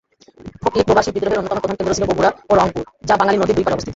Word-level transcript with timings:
ফকির-সন্ন্যাসী 0.63 1.09
বিদ্রোহের 1.15 1.39
অন্যতম 1.39 1.59
প্রধান 1.63 1.77
কেন্দ্র 1.77 1.95
ছিল 1.97 2.05
বগুড়া 2.09 2.29
ও 2.49 2.53
রংপুর, 2.59 2.85
যা 3.07 3.15
বাঙালি 3.19 3.37
নদীর 3.37 3.55
দুই 3.57 3.63
পাড়ে 3.65 3.75
অবস্থিত। 3.75 3.89